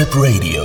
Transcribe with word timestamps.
Trip 0.00 0.14
Radio. 0.14 0.59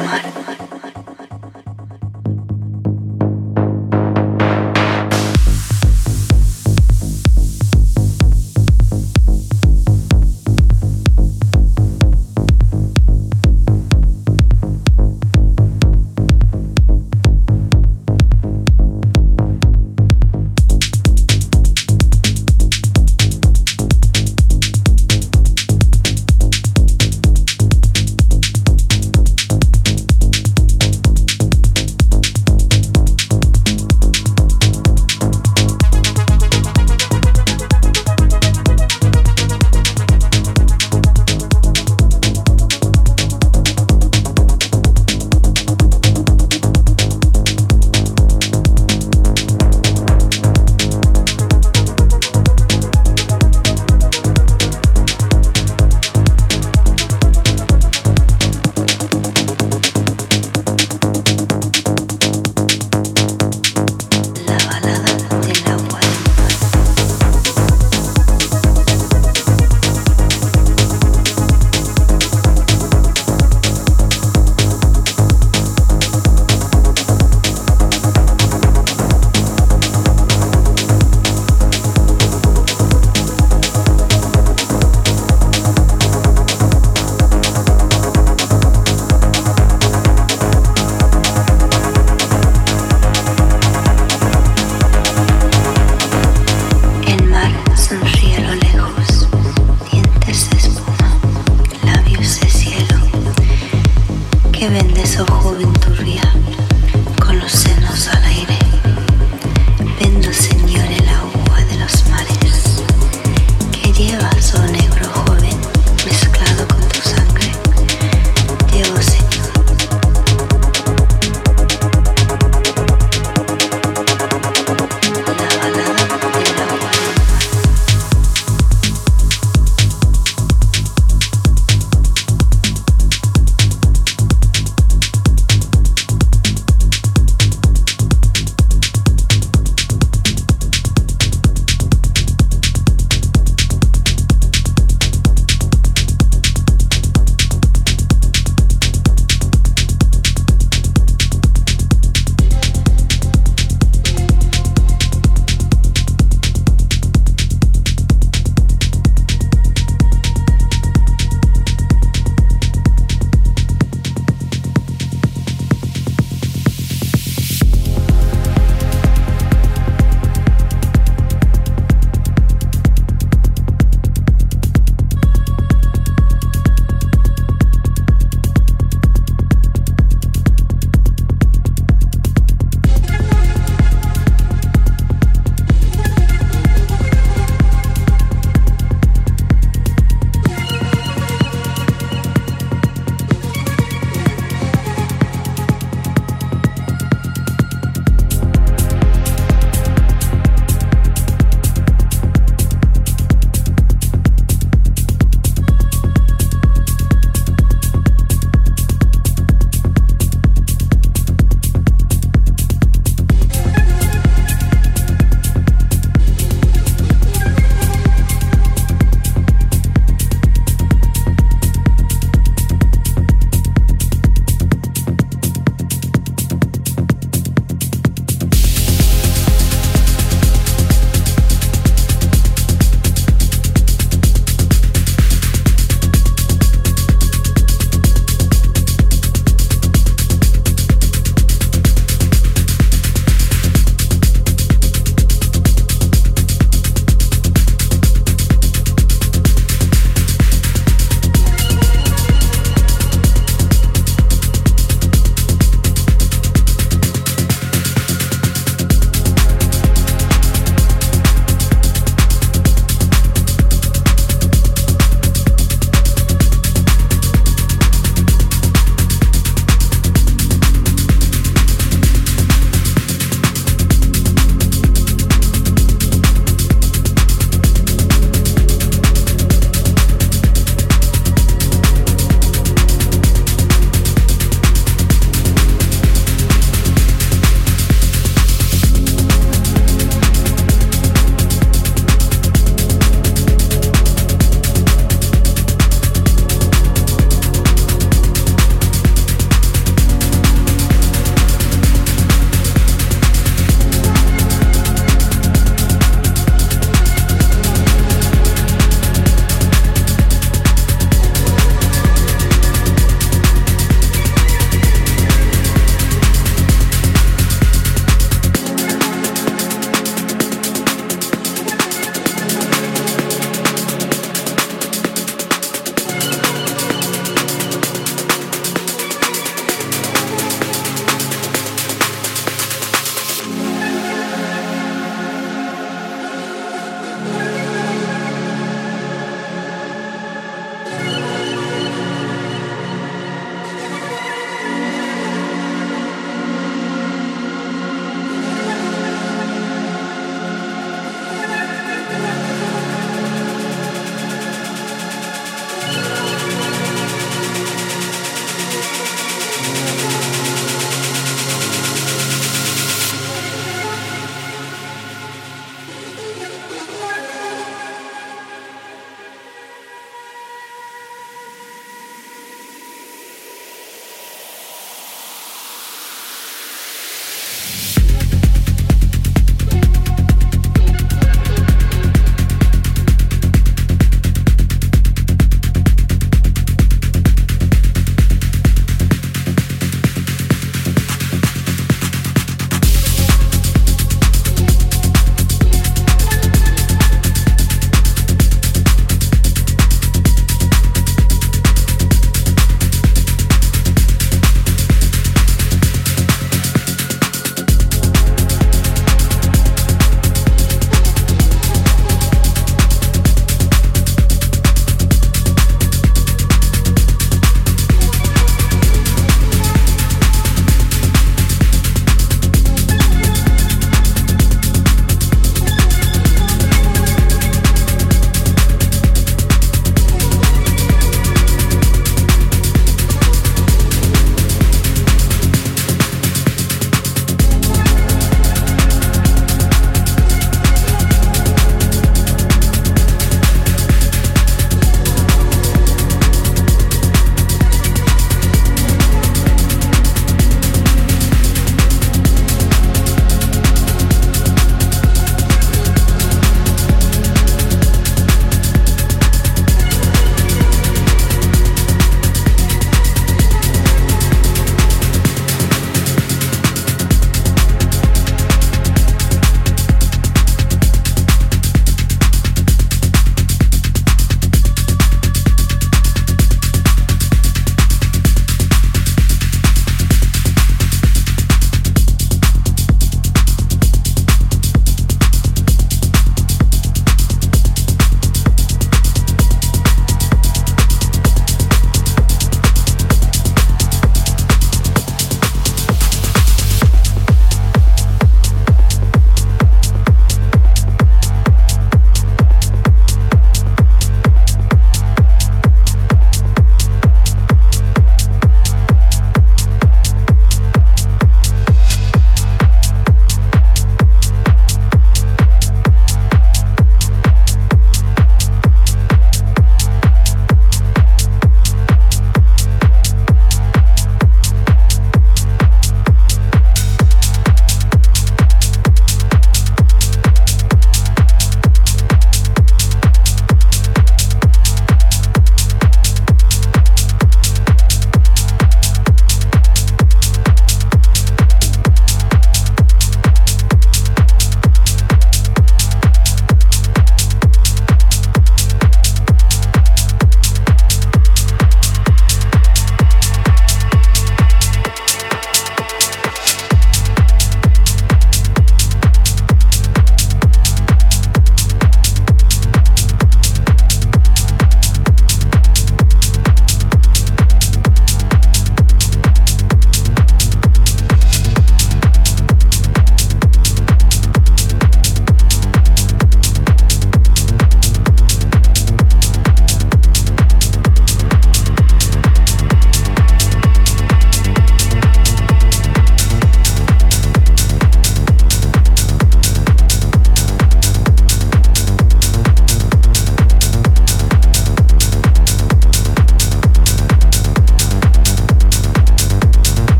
Mar. 0.00 0.39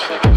Trip 0.00 0.29